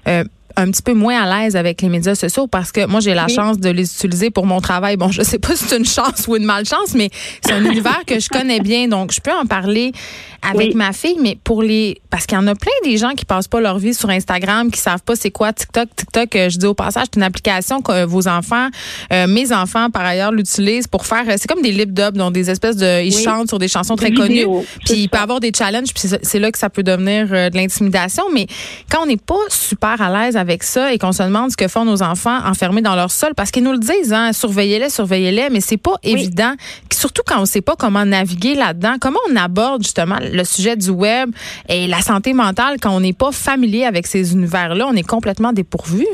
euh, 0.07 0.25
un 0.59 0.71
petit 0.73 0.83
peu 0.83 0.93
moins 0.93 1.23
à 1.23 1.45
l'aise 1.45 1.55
avec 1.55 1.81
les 1.83 1.89
médias 1.89 2.17
sociaux 2.17 2.49
parce 2.49 2.73
que 2.73 2.85
moi 2.87 2.99
j'ai 2.99 3.15
la 3.15 3.29
chance 3.29 3.59
de 3.59 3.71
les 3.71 3.95
utiliser 3.95 4.31
pour 4.31 4.45
mon 4.45 4.61
travail. 4.61 4.97
Bon, 4.97 5.11
je 5.11 5.23
sais 5.23 5.39
pas 5.39 5.55
si 5.55 5.65
c'est 5.65 5.77
une 5.77 5.85
chance 5.85 6.27
ou 6.27 6.37
une 6.37 6.45
malchance, 6.45 6.95
mais 6.95 7.11
c'est 7.45 7.53
un 7.53 7.65
univers 7.65 8.03
que 8.07 8.19
je 8.19 8.29
connais 8.29 8.61
bien, 8.61 8.89
donc 8.89 9.13
je 9.13 9.21
peux 9.21 9.33
en 9.33 9.47
parler 9.47 9.93
avec 10.43 10.75
ma 10.75 10.93
fille. 10.93 11.17
Mais 11.21 11.39
pour 11.43 11.63
les, 11.63 12.01
parce 12.11 12.27
qu'il 12.27 12.37
y 12.37 12.41
en 12.41 12.47
a 12.47 12.55
plein 12.55 12.73
des 12.85 12.97
gens 12.97 13.11
qui 13.11 13.25
passent 13.25 13.49
pas 13.49 13.61
leur 13.61 13.79
vie 13.79 13.95
sur 13.95 14.11
Instagram, 14.11 14.71
qui 14.71 14.81
savent 14.81 15.03
pas 15.03 15.15
c'est 15.15 15.31
quoi 15.31 15.53
TikTok. 15.53 15.89
TikTok, 15.95 16.37
euh, 16.37 16.49
je 16.49 16.59
dis 16.59 16.67
au 16.67 16.75
passage, 16.75 17.07
c'est 17.13 17.17
une 17.17 17.23
application 17.23 17.81
que 17.81 18.05
vos 18.05 18.27
enfants, 18.29 18.69
euh, 19.13 19.27
mes 19.27 19.53
enfants 19.53 19.91
par 19.91 20.05
ailleurs 20.05 20.33
l'utilisent 20.33 20.87
pour 20.89 21.07
faire. 21.07 21.25
Euh, 21.29 21.35
c'est 21.37 21.49
comme 21.49 21.63
des 21.63 21.73
lip 21.73 21.93
dubs, 21.93 22.17
donc 22.17 22.33
des 22.33 22.51
espèces 22.51 22.77
de, 22.77 23.05
ils 23.05 23.17
chantent 23.17 23.49
sur 23.49 23.59
des 23.59 23.69
chansons 23.69 23.97
très 23.97 24.13
connues. 24.13 24.47
Puis 24.85 24.97
il 24.97 25.09
peut 25.09 25.19
avoir 25.19 25.39
des 25.41 25.53
challenges, 25.57 25.93
puis 25.95 26.09
c'est 26.23 26.39
là 26.39 26.51
que 26.51 26.59
ça 26.59 26.71
peut 26.71 26.83
devenir 26.83 27.29
de 27.29 27.57
l'intimidation. 27.57 28.25
Mais 28.33 28.47
quand 28.91 29.03
on 29.03 29.07
n'est 29.07 29.17
pas 29.17 29.35
super 29.49 30.01
à 30.01 30.11
l'aise 30.11 30.37
avec 30.37 30.48
ça 30.62 30.93
et 30.93 30.99
qu'on 30.99 31.12
se 31.12 31.23
demande 31.23 31.50
ce 31.50 31.56
que 31.56 31.69
font 31.69 31.85
nos 31.85 32.03
enfants 32.03 32.39
enfermés 32.45 32.83
dans 32.83 32.95
leur 32.95 33.11
sol, 33.11 33.33
parce 33.37 33.50
qu'ils 33.50 33.65
nous 33.65 33.73
le 33.73 33.79
disent, 33.79 34.12
hein, 34.12 34.33
surveillez-les, 34.33 34.91
surveillez-les, 34.91 35.50
mais 35.50 35.61
c'est 35.61 35.77
pas 35.77 35.97
évident. 36.03 36.55
Surtout 36.93 37.23
quand 37.27 37.41
on 37.41 37.45
sait 37.45 37.61
pas 37.61 37.77
comment 37.77 38.05
naviguer 38.05 38.55
là-dedans, 38.55 38.97
comment 39.00 39.21
on 39.31 39.37
aborde 39.37 39.83
justement 39.83 40.17
le 40.21 40.45
sujet 40.45 40.77
du 40.77 40.91
web 40.91 41.31
et 41.69 41.87
la 41.87 42.00
santé 42.00 42.33
mentale 42.33 42.77
quand 42.81 42.91
on 42.91 43.00
n'est 43.00 43.12
pas 43.12 43.33
familier 43.33 43.85
avec 43.85 44.07
ces 44.07 44.33
univers-là, 44.33 44.87
on 44.87 44.95
est 44.95 45.07
complètement 45.07 45.52
dépourvu. 45.52 46.07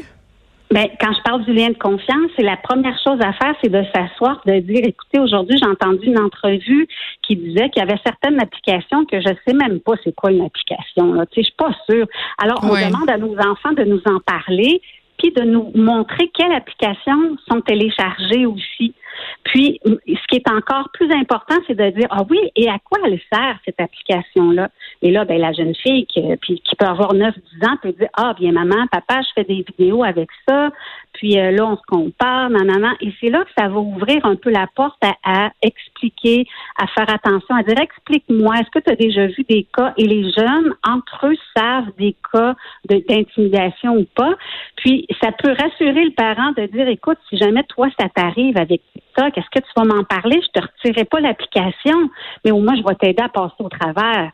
Bien, 0.75 0.89
quand 1.01 1.13
je 1.13 1.23
parle 1.23 1.45
du 1.45 1.53
lien 1.53 1.69
de 1.69 1.79
confiance, 1.79 2.33
c'est 2.35 2.43
la 2.43 2.57
première 2.57 2.99
chose 2.99 3.21
à 3.21 3.33
faire, 3.33 3.55
c'est 3.63 3.71
de 3.71 3.85
s'asseoir, 3.95 4.41
de 4.45 4.59
dire, 4.59 4.81
écoutez, 4.83 5.21
aujourd'hui, 5.21 5.57
j'ai 5.57 5.69
entendu 5.69 6.07
une 6.07 6.19
entrevue 6.19 6.89
qui 7.23 7.37
disait 7.37 7.71
qu'il 7.71 7.81
y 7.81 7.87
avait 7.87 8.01
certaines 8.05 8.43
applications 8.43 9.05
que 9.05 9.21
je 9.21 9.29
sais 9.47 9.55
même 9.55 9.79
pas 9.79 9.93
c'est 10.03 10.13
quoi 10.17 10.33
une 10.33 10.45
application. 10.45 11.15
Là. 11.15 11.27
Tu 11.27 11.35
sais, 11.35 11.43
je 11.43 11.45
suis 11.45 11.57
pas 11.57 11.71
sûre. 11.89 12.09
Alors, 12.39 12.59
on 12.65 12.75
demande 12.75 13.09
à 13.09 13.19
nos 13.19 13.37
enfants 13.39 13.71
de 13.71 13.85
nous 13.85 14.03
en 14.07 14.19
parler, 14.19 14.83
puis 15.17 15.31
de 15.31 15.43
nous 15.43 15.71
montrer 15.77 16.29
quelles 16.35 16.51
applications 16.51 17.37
sont 17.49 17.61
téléchargées 17.61 18.45
aussi. 18.45 18.95
Puis, 19.45 19.81
ce 19.85 20.27
qui 20.29 20.37
est 20.37 20.51
encore 20.51 20.91
plus 20.93 21.11
important, 21.13 21.57
c'est 21.67 21.77
de 21.77 21.91
dire, 21.91 22.09
ah 22.11 22.23
oui, 22.29 22.39
et 22.57 22.69
à 22.69 22.79
quoi 22.79 22.99
elle 23.05 23.21
sert 23.33 23.59
cette 23.65 23.81
application-là? 23.81 24.71
Et 25.03 25.11
là, 25.11 25.25
ben, 25.25 25.39
la 25.39 25.53
jeune 25.53 25.75
fille 25.75 26.07
qui, 26.07 26.23
qui 26.43 26.77
peut 26.77 26.87
avoir 26.87 27.15
9-10 27.15 27.31
ans 27.67 27.77
peut 27.83 27.93
dire, 27.93 28.09
ah 28.15 28.35
bien 28.39 28.53
maman, 28.53 28.87
papa, 28.91 29.21
je 29.23 29.29
fais 29.35 29.45
des 29.45 29.65
vidéos 29.69 30.03
avec 30.03 30.29
ça, 30.49 30.71
puis 31.15 31.39
euh, 31.39 31.53
là, 31.53 31.67
on 31.67 31.77
se 31.77 31.83
compare, 31.87 32.51
nanana. 32.51 32.93
Et 33.01 33.13
c'est 33.21 33.31
là 33.31 33.45
que 33.45 33.51
ça 33.57 33.69
va 33.69 33.79
ouvrir 33.79 34.25
un 34.27 34.37
peu 34.37 34.51
la 34.51 34.67
porte 34.75 35.01
à, 35.25 35.51
expliquer, 35.63 36.47
à 36.77 36.87
faire 36.89 37.09
attention, 37.09 37.55
à 37.55 37.63
dire, 37.63 37.79
explique-moi, 37.81 38.55
est-ce 38.57 38.71
que 38.71 38.81
tu 38.81 38.91
as 38.91 38.97
déjà 38.97 39.27
vu 39.27 39.45
des 39.49 39.67
cas? 39.73 39.95
Et 39.97 40.05
les 40.05 40.31
jeunes, 40.33 40.75
entre 40.87 41.27
eux, 41.27 41.37
savent 41.57 41.93
des 41.99 42.17
cas 42.33 42.55
d'intimidation 42.89 43.97
ou 43.97 44.07
pas. 44.15 44.35
Puis, 44.77 45.07
ça 45.23 45.31
peut 45.33 45.53
rassurer 45.53 46.05
le 46.05 46.15
parent 46.15 46.53
de 46.57 46.67
dire, 46.67 46.89
écoute, 46.89 47.19
si 47.31 47.39
jamais 47.39 47.65
toi, 47.65 47.89
ça 47.99 48.09
t'arrive 48.09 48.59
avec 48.59 48.83
est-ce 49.23 49.51
que 49.51 49.65
tu 49.65 49.71
vas 49.77 49.85
m'en 49.85 50.05
parler? 50.05 50.41
Je 50.43 50.61
te 50.61 50.67
retirerai 50.67 51.05
pas 51.05 51.21
l'application, 51.21 52.11
mais 52.45 52.51
au 52.51 52.61
moins, 52.61 52.77
je 52.77 52.83
vais 52.83 52.95
t'aider 52.95 53.23
à 53.23 53.29
passer 53.29 53.55
au 53.61 53.69
travers. 53.69 54.33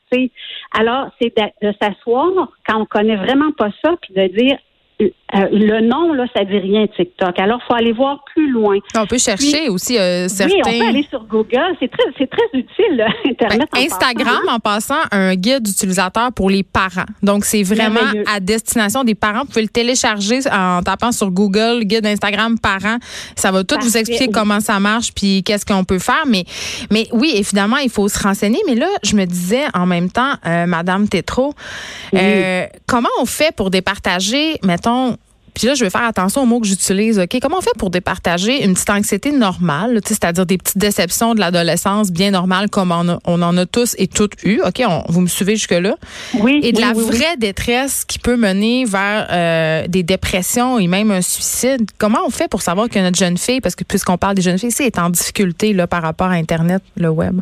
Alors, 0.72 1.08
c'est 1.20 1.34
de, 1.36 1.72
s'asseoir 1.80 2.48
quand 2.66 2.80
on 2.80 2.86
connaît 2.86 3.16
vraiment 3.16 3.52
pas 3.52 3.70
ça, 3.84 3.94
puis 4.00 4.14
de 4.14 4.26
dire, 4.28 4.58
euh, 5.00 5.46
le 5.52 5.80
nom, 5.80 6.12
là, 6.12 6.24
ça 6.34 6.44
dit 6.44 6.58
rien 6.58 6.86
TikTok. 6.88 7.38
Alors, 7.38 7.60
il 7.62 7.66
faut 7.68 7.74
aller 7.74 7.92
voir 7.92 8.24
plus 8.34 8.50
loin. 8.50 8.78
On 8.96 9.06
peut 9.06 9.18
chercher 9.18 9.68
aussi 9.68 9.96
euh, 9.96 10.26
certains. 10.28 10.54
Oui, 10.54 10.62
on 10.66 10.78
peut 10.78 10.88
aller 10.88 11.06
sur 11.08 11.24
Google. 11.24 11.76
C'est 11.78 11.90
très, 11.90 12.02
c'est 12.18 12.28
très 12.28 12.46
utile, 12.52 13.06
Internet. 13.24 13.68
Ben, 13.72 13.84
Instagram, 13.84 14.42
en 14.48 14.58
passant, 14.58 14.98
un 15.12 15.34
guide 15.36 15.62
d'utilisateur 15.62 16.32
pour 16.32 16.50
les 16.50 16.64
parents. 16.64 17.06
Donc, 17.22 17.44
c'est 17.44 17.62
vraiment 17.62 18.00
à 18.26 18.40
destination 18.40 19.04
des 19.04 19.14
parents. 19.14 19.40
Vous 19.40 19.48
pouvez 19.48 19.62
le 19.62 19.68
télécharger 19.68 20.40
en 20.52 20.82
tapant 20.82 21.12
sur 21.12 21.30
Google, 21.30 21.84
guide 21.84 22.06
Instagram 22.06 22.58
parents. 22.58 22.98
Ça 23.36 23.52
va 23.52 23.62
tout 23.62 23.76
vous 23.80 23.96
expliquer 23.96 24.28
comment 24.28 24.60
ça 24.60 24.80
marche 24.80 25.12
puis 25.14 25.44
qu'est-ce 25.44 25.64
qu'on 25.64 25.84
peut 25.84 26.00
faire. 26.00 26.24
Mais, 26.26 26.44
mais 26.90 27.06
oui, 27.12 27.32
évidemment, 27.36 27.76
il 27.76 27.90
faut 27.90 28.08
se 28.08 28.20
renseigner. 28.20 28.58
Mais 28.66 28.74
là, 28.74 28.88
je 29.04 29.14
me 29.14 29.24
disais 29.26 29.64
en 29.74 29.86
même 29.86 30.10
temps, 30.10 30.32
euh, 30.44 30.66
Madame 30.66 31.08
Tétro, 31.08 31.54
comment 32.86 33.08
on 33.20 33.26
fait 33.26 33.54
pour 33.54 33.70
départager, 33.70 34.58
mettons, 34.64 34.89
puis 35.54 35.66
là, 35.66 35.74
je 35.74 35.84
vais 35.84 35.90
faire 35.90 36.04
attention 36.04 36.42
aux 36.42 36.46
mots 36.46 36.60
que 36.60 36.66
j'utilise. 36.66 37.18
OK, 37.18 37.38
comment 37.40 37.58
on 37.58 37.60
fait 37.60 37.76
pour 37.78 37.90
départager 37.90 38.64
une 38.64 38.74
petite 38.74 38.90
anxiété 38.90 39.32
normale, 39.32 40.00
c'est-à-dire 40.04 40.46
des 40.46 40.58
petites 40.58 40.78
déceptions 40.78 41.34
de 41.34 41.40
l'adolescence 41.40 42.12
bien 42.12 42.30
normales 42.30 42.68
comme 42.70 42.92
on, 42.92 43.42
en 43.42 43.56
a 43.56 43.66
tous 43.66 43.94
et 43.98 44.06
toutes 44.06 44.42
eu. 44.44 44.60
OK, 44.66 44.82
vous 45.08 45.20
me 45.20 45.26
suivez 45.26 45.56
jusque-là? 45.56 45.96
Oui. 46.38 46.60
Et 46.62 46.72
de 46.72 46.80
la 46.80 46.92
vraie 46.92 47.36
détresse 47.36 48.04
qui 48.04 48.18
peut 48.18 48.36
mener 48.36 48.84
vers 48.84 49.26
euh, 49.30 49.88
des 49.88 50.02
dépressions 50.02 50.78
et 50.78 50.86
même 50.86 51.10
un 51.10 51.22
suicide. 51.22 51.90
Comment 51.98 52.20
on 52.26 52.30
fait 52.30 52.48
pour 52.48 52.62
savoir 52.62 52.88
que 52.88 52.98
notre 52.98 53.18
jeune 53.18 53.36
fille, 53.36 53.60
parce 53.60 53.74
que 53.74 53.84
puisqu'on 53.84 54.18
parle 54.18 54.36
des 54.36 54.42
jeunes 54.42 54.58
filles, 54.58 54.70
c'est 54.70 54.86
est 54.86 54.98
en 54.98 55.10
difficulté 55.10 55.72
là, 55.72 55.86
par 55.86 56.02
rapport 56.02 56.28
à 56.28 56.34
Internet, 56.34 56.82
le 56.96 57.08
web? 57.10 57.40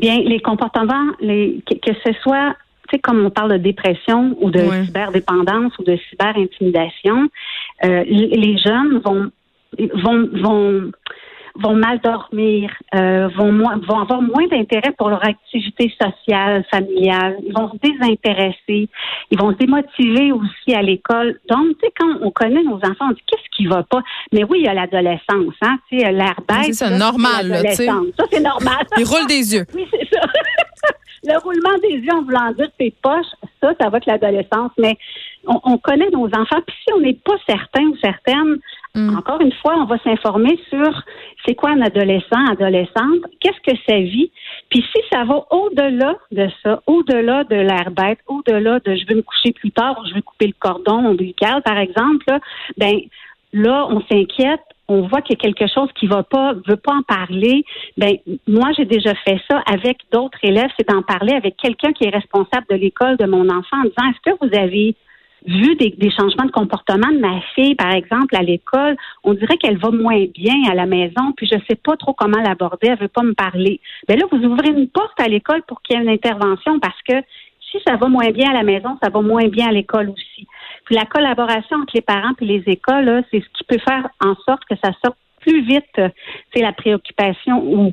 Bien, 0.00 0.20
les 0.24 0.40
comportements, 0.40 1.06
les, 1.20 1.62
que 1.68 1.92
ce 2.04 2.12
soit 2.22 2.54
sais, 2.94 2.98
comme 3.00 3.24
on 3.24 3.30
parle 3.30 3.52
de 3.52 3.58
dépression 3.58 4.36
ou 4.40 4.50
de 4.50 4.60
cyberdépendance 4.84 5.76
ou 5.78 5.84
de 5.84 5.96
cyberintimidation, 6.10 7.28
euh, 7.84 8.04
les 8.06 8.56
jeunes 8.58 8.98
vont 9.04 9.30
vont 9.78 10.28
vont 10.32 10.92
vont 11.56 11.74
mal 11.74 12.00
dormir, 12.00 12.70
euh, 12.94 13.28
vont, 13.36 13.52
vont 13.52 14.00
avoir 14.00 14.22
moins 14.22 14.46
d'intérêt 14.48 14.92
pour 14.98 15.08
leur 15.08 15.24
activité 15.24 15.92
sociale, 16.00 16.64
familiale. 16.70 17.36
Ils 17.46 17.52
vont 17.52 17.70
se 17.70 17.78
désintéresser. 17.78 18.88
Ils 19.30 19.38
vont 19.38 19.52
se 19.52 19.56
démotiver 19.56 20.32
aussi 20.32 20.74
à 20.74 20.82
l'école. 20.82 21.38
Donc, 21.48 21.68
tu 21.78 21.86
sais, 21.86 21.92
quand 21.98 22.18
on 22.22 22.30
connaît 22.30 22.62
nos 22.62 22.76
enfants, 22.76 23.06
on 23.10 23.12
dit 23.12 23.22
qu'est-ce 23.26 23.56
qui 23.56 23.66
va 23.66 23.82
pas? 23.84 24.02
Mais 24.32 24.44
oui, 24.44 24.60
il 24.60 24.64
y 24.64 24.68
a 24.68 24.74
l'adolescence, 24.74 25.54
hein? 25.62 25.78
Tu 25.88 26.00
sais, 26.00 26.12
l'air 26.12 26.36
bête. 26.48 26.74
C'est 26.74 26.98
normal, 26.98 27.48
là, 27.48 27.62
tu 27.62 27.74
sais. 27.74 27.86
Ça, 27.86 28.24
c'est 28.30 28.40
normal. 28.40 28.84
Ils 28.98 29.04
roulent 29.04 29.28
des 29.28 29.54
yeux. 29.54 29.64
Oui, 29.74 29.86
c'est 29.90 30.08
ça. 30.14 30.20
le 31.24 31.38
roulement 31.38 31.78
des 31.82 31.96
yeux 31.96 32.12
en 32.12 32.22
voulant 32.22 32.52
dire 32.52 32.68
tes 32.78 32.94
poches, 33.02 33.26
ça, 33.60 33.72
ça 33.80 33.88
va 33.88 34.00
que 34.00 34.10
l'adolescence. 34.10 34.72
Mais 34.78 34.96
on, 35.46 35.78
connaît 35.78 36.10
nos 36.10 36.26
enfants. 36.26 36.60
Puis 36.66 36.76
si 36.84 36.92
on 36.94 37.00
n'est 37.00 37.18
pas 37.24 37.36
certain 37.46 37.84
ou 37.84 37.96
certaine, 37.96 38.58
mm. 38.94 39.16
encore 39.16 39.40
une 39.40 39.52
fois, 39.52 39.74
on 39.76 39.84
va 39.84 39.98
s'informer 39.98 40.58
sur 40.68 41.02
c'est 41.46 41.54
quoi 41.54 41.70
un 41.70 41.80
adolescent, 41.82 42.44
adolescente, 42.50 43.24
qu'est-ce 43.40 43.60
que 43.72 43.76
ça 43.88 43.98
vit. 43.98 44.30
Puis 44.70 44.84
si 44.94 45.02
ça 45.12 45.24
va 45.24 45.44
au-delà 45.50 46.16
de 46.32 46.48
ça, 46.62 46.82
au-delà 46.86 47.44
de 47.44 47.56
l'air 47.56 47.90
bête, 47.90 48.18
au-delà 48.26 48.80
de 48.80 48.94
je 48.94 49.06
veux 49.08 49.16
me 49.16 49.22
coucher 49.22 49.52
plus 49.52 49.70
tard 49.70 49.98
ou 50.00 50.08
je 50.08 50.14
veux 50.14 50.22
couper 50.22 50.46
le 50.46 50.54
cordon 50.58 51.04
ombilical, 51.06 51.62
par 51.62 51.78
exemple, 51.78 52.24
là, 52.28 52.40
ben 52.76 53.00
là, 53.52 53.86
on 53.88 54.00
s'inquiète, 54.10 54.60
on 54.88 55.02
voit 55.02 55.22
qu'il 55.22 55.36
y 55.36 55.40
a 55.40 55.52
quelque 55.52 55.72
chose 55.72 55.88
qui 55.94 56.06
va 56.06 56.22
pas, 56.22 56.54
veut 56.66 56.76
pas 56.76 56.92
en 56.92 57.02
parler, 57.02 57.64
ben 57.96 58.16
moi 58.46 58.70
j'ai 58.76 58.84
déjà 58.84 59.14
fait 59.26 59.40
ça 59.50 59.62
avec 59.66 59.98
d'autres 60.12 60.38
élèves, 60.42 60.70
c'est 60.78 60.88
d'en 60.88 61.02
parler 61.02 61.32
avec 61.32 61.56
quelqu'un 61.56 61.92
qui 61.92 62.04
est 62.04 62.10
responsable 62.10 62.66
de 62.68 62.76
l'école 62.76 63.16
de 63.16 63.26
mon 63.26 63.48
enfant 63.48 63.78
en 63.78 63.84
disant 63.84 64.10
est-ce 64.10 64.30
que 64.30 64.36
vous 64.44 64.58
avez 64.58 64.94
vu 65.44 65.76
des, 65.76 66.10
changements 66.10 66.46
de 66.46 66.50
comportement 66.50 67.10
de 67.12 67.18
ma 67.18 67.40
fille, 67.54 67.74
par 67.74 67.92
exemple, 67.92 68.34
à 68.36 68.42
l'école, 68.42 68.96
on 69.22 69.34
dirait 69.34 69.56
qu'elle 69.58 69.78
va 69.78 69.90
moins 69.90 70.24
bien 70.34 70.54
à 70.70 70.74
la 70.74 70.86
maison, 70.86 71.32
puis 71.36 71.46
je 71.46 71.58
sais 71.68 71.76
pas 71.76 71.96
trop 71.96 72.14
comment 72.14 72.40
l'aborder, 72.40 72.88
elle 72.88 72.98
veut 72.98 73.08
pas 73.08 73.22
me 73.22 73.34
parler. 73.34 73.80
Ben 74.08 74.18
là, 74.18 74.26
vous 74.30 74.44
ouvrez 74.44 74.70
une 74.70 74.88
porte 74.88 75.20
à 75.20 75.28
l'école 75.28 75.62
pour 75.62 75.82
qu'il 75.82 75.96
y 75.96 75.98
ait 75.98 76.02
une 76.02 76.08
intervention 76.08 76.78
parce 76.80 77.00
que 77.02 77.14
si 77.70 77.78
ça 77.86 77.96
va 77.96 78.08
moins 78.08 78.30
bien 78.30 78.50
à 78.50 78.54
la 78.54 78.62
maison, 78.62 78.96
ça 79.02 79.10
va 79.10 79.20
moins 79.20 79.48
bien 79.48 79.68
à 79.68 79.72
l'école 79.72 80.10
aussi. 80.10 80.46
Puis 80.84 80.94
la 80.94 81.04
collaboration 81.04 81.78
entre 81.78 81.94
les 81.94 82.02
parents 82.02 82.34
et 82.40 82.44
les 82.44 82.62
écoles, 82.66 83.24
c'est 83.30 83.40
ce 83.40 83.48
qui 83.58 83.64
peut 83.64 83.80
faire 83.86 84.08
en 84.20 84.34
sorte 84.46 84.64
que 84.68 84.76
ça 84.82 84.92
sorte 85.04 85.18
plus 85.44 85.62
vite, 85.62 86.00
c'est 86.54 86.62
la 86.62 86.72
préoccupation 86.72 87.62
où, 87.62 87.92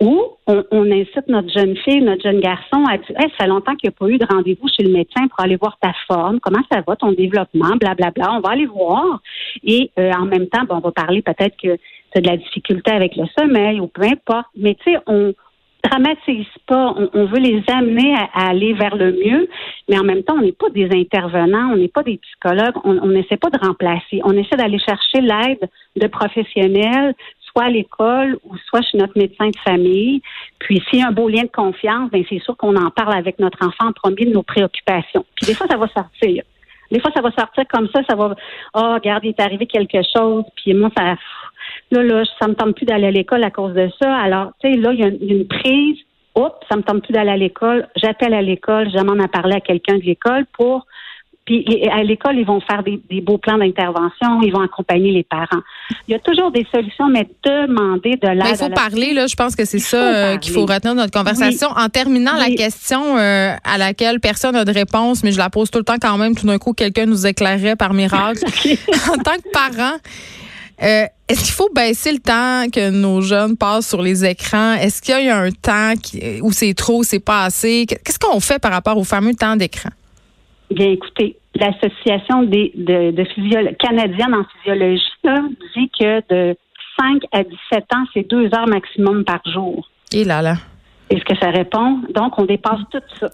où 0.00 0.22
on, 0.46 0.90
incite 0.90 1.28
notre 1.28 1.50
jeune 1.52 1.76
fille, 1.78 2.00
notre 2.00 2.22
jeune 2.22 2.40
garçon 2.40 2.84
à 2.88 2.98
dire, 2.98 3.16
hey, 3.18 3.30
ça 3.30 3.44
fait 3.44 3.46
longtemps 3.46 3.74
qu'il 3.74 3.90
n'y 3.90 3.94
a 3.94 3.98
pas 3.98 4.08
eu 4.08 4.18
de 4.18 4.26
rendez-vous 4.28 4.68
chez 4.68 4.84
le 4.84 4.92
médecin 4.92 5.26
pour 5.28 5.40
aller 5.40 5.56
voir 5.56 5.78
ta 5.80 5.92
forme, 6.06 6.40
comment 6.40 6.62
ça 6.70 6.80
va, 6.86 6.96
ton 6.96 7.12
développement, 7.12 7.76
blablabla. 7.76 8.10
Bla, 8.10 8.10
bla. 8.10 8.32
On 8.34 8.40
va 8.40 8.50
aller 8.50 8.66
voir. 8.66 9.20
Et 9.64 9.90
euh, 9.98 10.12
en 10.12 10.26
même 10.26 10.46
temps, 10.48 10.64
bon, 10.68 10.76
on 10.76 10.80
va 10.80 10.92
parler 10.92 11.22
peut-être 11.22 11.56
que 11.56 11.76
tu 11.76 12.18
as 12.18 12.20
de 12.20 12.26
la 12.26 12.36
difficulté 12.36 12.90
avec 12.90 13.16
le 13.16 13.24
sommeil 13.38 13.80
ou 13.80 13.86
peu 13.86 14.02
importe. 14.02 14.46
Mais 14.56 14.74
tu 14.74 14.92
sais, 14.92 14.98
on, 15.06 15.34
dramatise 15.84 16.46
pas. 16.66 16.94
On, 17.14 17.26
veut 17.26 17.38
les 17.38 17.62
amener 17.68 18.14
à, 18.14 18.48
aller 18.48 18.72
vers 18.74 18.96
le 18.96 19.12
mieux, 19.12 19.48
mais 19.88 19.98
en 19.98 20.04
même 20.04 20.22
temps, 20.22 20.34
on 20.38 20.42
n'est 20.42 20.52
pas 20.52 20.70
des 20.70 20.88
intervenants, 20.92 21.72
on 21.72 21.76
n'est 21.76 21.88
pas 21.88 22.02
des 22.02 22.18
psychologues, 22.18 22.74
on 22.84 23.06
n'essaie 23.06 23.36
pas 23.36 23.50
de 23.50 23.58
remplacer. 23.58 24.20
On 24.24 24.32
essaie 24.32 24.56
d'aller 24.56 24.78
chercher 24.78 25.20
l'aide 25.20 25.68
de 25.96 26.06
professionnels, 26.06 27.14
soit 27.52 27.64
à 27.64 27.70
l'école 27.70 28.38
ou 28.44 28.56
soit 28.68 28.82
chez 28.82 28.98
notre 28.98 29.16
médecin 29.18 29.48
de 29.48 29.58
famille. 29.58 30.22
Puis 30.58 30.82
s'il 30.88 31.00
y 31.00 31.02
a 31.02 31.08
un 31.08 31.12
beau 31.12 31.28
lien 31.28 31.42
de 31.42 31.50
confiance, 31.52 32.10
ben 32.10 32.24
c'est 32.28 32.40
sûr 32.40 32.56
qu'on 32.56 32.76
en 32.76 32.90
parle 32.90 33.14
avec 33.14 33.38
notre 33.38 33.58
enfant 33.64 33.88
en 33.88 33.92
premier 33.92 34.26
de 34.26 34.32
nos 34.32 34.42
préoccupations. 34.42 35.24
Puis 35.36 35.46
des 35.46 35.54
fois, 35.54 35.66
ça 35.68 35.76
va 35.76 35.88
sortir. 35.88 36.42
Des 36.90 37.00
fois, 37.00 37.10
ça 37.14 37.22
va 37.22 37.30
sortir 37.30 37.64
comme 37.72 37.88
ça, 37.88 38.02
ça 38.06 38.14
va, 38.14 38.34
oh, 38.74 38.94
regarde, 38.94 39.24
il 39.24 39.30
est 39.30 39.40
arrivé 39.40 39.66
quelque 39.66 40.02
chose, 40.14 40.44
puis 40.56 40.74
moi, 40.74 40.90
ça, 40.94 41.14
là, 41.92 42.02
là, 42.02 42.22
ça 42.40 42.48
me 42.48 42.54
tente 42.54 42.74
plus 42.74 42.86
d'aller 42.86 43.06
à 43.06 43.10
l'école 43.10 43.44
à 43.44 43.50
cause 43.50 43.74
de 43.74 43.88
ça. 44.00 44.14
Alors, 44.14 44.52
tu 44.60 44.70
sais, 44.70 44.78
là, 44.78 44.92
il 44.92 45.00
y 45.00 45.04
a 45.04 45.08
une, 45.08 45.46
prise. 45.46 45.98
Oups, 46.34 46.54
ça 46.70 46.76
me 46.76 46.82
tente 46.82 47.02
plus 47.02 47.12
d'aller 47.12 47.30
à 47.30 47.36
l'école. 47.36 47.88
J'appelle 47.96 48.34
à 48.34 48.42
l'école, 48.42 48.90
je 48.90 48.98
demande 48.98 49.20
à 49.20 49.28
parler 49.28 49.54
à 49.54 49.60
quelqu'un 49.60 49.98
de 49.98 50.02
l'école 50.02 50.46
pour 50.58 50.86
puis 51.44 51.88
à 51.90 52.04
l'école, 52.04 52.36
ils 52.38 52.46
vont 52.46 52.60
faire 52.60 52.84
des, 52.84 53.20
beaux 53.20 53.38
plans 53.38 53.58
d'intervention, 53.58 54.42
ils 54.42 54.52
vont 54.52 54.60
accompagner 54.60 55.10
les 55.10 55.24
parents. 55.24 55.62
Il 56.06 56.12
y 56.12 56.14
a 56.14 56.20
toujours 56.20 56.52
des 56.52 56.64
solutions, 56.72 57.08
mais 57.08 57.28
demander 57.44 58.16
de 58.16 58.28
l'aide. 58.28 58.46
Il 58.48 58.56
faut 58.56 58.68
parler, 58.70 59.12
là. 59.12 59.26
Je 59.26 59.34
pense 59.34 59.56
que 59.56 59.64
c'est 59.64 59.80
ça 59.80 59.96
euh, 59.96 60.36
qu'il 60.36 60.52
faut 60.52 60.66
retenir 60.66 60.94
de 60.94 61.00
notre 61.00 61.10
conversation. 61.10 61.68
En 61.74 61.88
terminant, 61.88 62.36
la 62.36 62.50
question 62.50 63.18
euh, 63.18 63.54
à 63.64 63.76
laquelle 63.76 64.20
personne 64.20 64.52
n'a 64.52 64.64
de 64.64 64.72
réponse, 64.72 65.24
mais 65.24 65.32
je 65.32 65.38
la 65.38 65.50
pose 65.50 65.68
tout 65.70 65.78
le 65.78 65.84
temps 65.84 65.98
quand 66.00 66.16
même. 66.16 66.36
Tout 66.36 66.46
d'un 66.46 66.58
coup, 66.58 66.74
quelqu'un 66.74 67.06
nous 67.06 67.26
éclairait 67.26 67.74
par 67.74 67.92
miracle. 67.92 68.44
en 69.12 69.16
tant 69.18 69.34
que 69.34 69.50
parent, 69.52 69.96
euh, 70.82 71.06
est-ce 71.32 71.44
qu'il 71.44 71.54
faut 71.54 71.70
baisser 71.74 72.12
le 72.12 72.18
temps 72.18 72.70
que 72.70 72.90
nos 72.90 73.22
jeunes 73.22 73.56
passent 73.56 73.88
sur 73.88 74.02
les 74.02 74.22
écrans? 74.22 74.74
Est-ce 74.74 75.00
qu'il 75.00 75.24
y 75.24 75.30
a 75.30 75.38
un 75.38 75.50
temps 75.50 75.94
où 76.42 76.52
c'est 76.52 76.74
trop, 76.74 77.02
c'est 77.02 77.24
pas 77.24 77.44
assez? 77.44 77.86
Qu'est-ce 77.86 78.18
qu'on 78.18 78.38
fait 78.38 78.60
par 78.60 78.70
rapport 78.70 78.98
au 78.98 79.04
fameux 79.04 79.32
temps 79.32 79.56
d'écran? 79.56 79.88
Bien, 80.70 80.90
écoutez, 80.90 81.36
l'Association 81.54 82.42
des, 82.42 82.72
de, 82.74 83.72
canadienne 83.76 84.34
en 84.34 84.44
physiologie 84.44 85.02
dit 85.74 85.90
que 85.98 86.20
de 86.28 86.54
5 87.00 87.22
à 87.32 87.42
17 87.42 87.84
ans, 87.94 88.04
c'est 88.12 88.28
deux 88.28 88.50
heures 88.54 88.68
maximum 88.68 89.24
par 89.24 89.40
jour. 89.50 89.88
Et 90.12 90.24
là 90.24 90.42
là. 90.42 90.56
Est-ce 91.08 91.24
que 91.24 91.38
ça 91.40 91.50
répond? 91.50 92.00
Donc, 92.14 92.38
on 92.38 92.44
dépasse 92.44 92.80
tout 92.90 93.00
ça. 93.20 93.30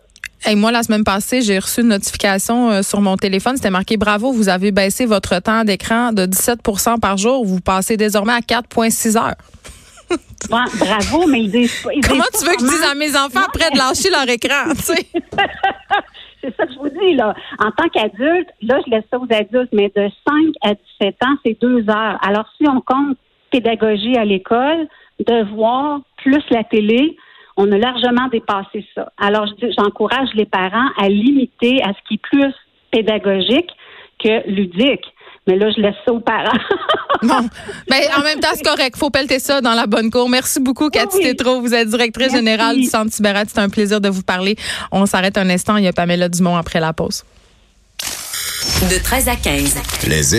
Et 0.47 0.55
moi, 0.55 0.71
la 0.71 0.83
semaine 0.83 1.05
passée, 1.05 1.43
j'ai 1.43 1.59
reçu 1.59 1.81
une 1.81 1.89
notification 1.89 2.71
euh, 2.71 2.83
sur 2.83 3.01
mon 3.01 3.17
téléphone. 3.17 3.57
C'était 3.57 3.71
marqué 3.71 3.97
Bravo, 3.97 4.33
vous 4.33 4.49
avez 4.49 4.71
baissé 4.71 5.05
votre 5.05 5.41
temps 5.41 5.65
d'écran 5.65 6.13
de 6.13 6.27
17% 6.27 7.01
par 7.01 7.17
jour. 7.17 7.45
Vous 7.45 7.61
passez 7.61 7.97
désormais 7.97 8.35
à 8.35 8.41
4,6 8.41 9.19
heures. 9.19 9.35
bravo, 10.49 11.27
mais 11.27 11.43
ils 11.43 11.51
disent 11.51 11.83
Comment 12.07 12.25
tu 12.33 12.47
veux 12.47 12.55
que 12.55 12.61
je 12.61 12.71
dise 12.71 12.85
à 12.91 12.95
mes 12.95 13.17
enfants 13.17 13.47
après 13.47 13.71
de 13.71 13.77
lâcher 13.77 14.11
leur 14.11 14.29
écran, 14.29 14.73
c'est 16.41 16.57
ça 16.57 16.67
que 16.67 16.73
je 16.73 16.79
vous 16.79 16.89
dis, 16.89 17.15
là. 17.15 17.35
En 17.59 17.71
tant 17.73 17.89
qu'adulte, 17.89 18.49
là, 18.63 18.81
je 18.87 18.91
laisse 18.91 19.05
ça 19.11 19.19
aux 19.19 19.27
adultes, 19.31 19.73
mais 19.73 19.93
de 19.95 20.09
5 20.27 20.35
à 20.63 20.75
17 21.01 21.17
ans, 21.25 21.37
c'est 21.45 21.61
deux 21.61 21.81
heures. 21.91 22.19
Alors, 22.23 22.47
si 22.57 22.67
on 22.69 22.81
compte 22.81 23.17
pédagogie 23.51 24.17
à 24.17 24.25
l'école, 24.25 24.87
devoir, 25.27 26.01
plus 26.19 26.43
la 26.51 26.65
télé, 26.65 27.17
on 27.59 27.71
a 27.73 27.77
largement 27.77 28.29
dépassé 28.29 28.87
ça. 28.95 29.13
Alors, 29.19 29.47
j'encourage 29.77 30.29
les 30.35 30.47
parents 30.47 30.89
à 30.97 31.09
limiter 31.09 31.83
à 31.83 31.89
ce 31.89 32.09
qui 32.09 32.15
est 32.15 32.23
plus 32.23 32.55
pédagogique 32.93 33.69
que 34.23 34.49
ludique. 34.49 35.05
Mais 35.47 35.57
là, 35.57 35.71
je 35.77 35.81
laisse 35.81 35.97
ça 36.07 36.13
aux 36.13 36.21
parents. 36.21 36.59
bon. 37.23 37.49
Ben, 37.89 38.01
en 38.17 38.23
même 38.23 38.39
temps, 38.39 38.49
c'est 38.55 38.65
correct. 38.65 38.97
Faut 38.97 39.11
pelleter 39.11 39.41
ça 39.41 39.61
dans 39.61 39.75
la 39.75 39.87
bonne 39.87 40.11
cour. 40.11 40.29
Merci 40.29 40.61
beaucoup, 40.61 40.89
Cathy 40.89 41.21
Tétrault. 41.21 41.61
Vous 41.61 41.75
êtes 41.75 41.89
directrice 41.89 42.33
générale 42.33 42.77
du 42.77 42.85
Centre 42.85 43.11
Tibérat. 43.11 43.45
C'est 43.49 43.59
un 43.59 43.71
plaisir 43.71 44.01
de 44.01 44.09
vous 44.09 44.23
parler. 44.23 44.57
On 44.93 45.07
s'arrête 45.07 45.37
un 45.37 45.51
instant. 45.51 45.77
Il 45.79 45.85
y 45.85 45.89
a 45.89 45.93
Pamela 45.93 46.29
Dumont 46.29 46.57
après 46.57 46.81
la 46.81 46.93
pause. 46.93 47.25
De 48.91 49.03
13 49.03 49.29
à 49.29 49.37
15. 49.37 50.07
Les 50.07 50.37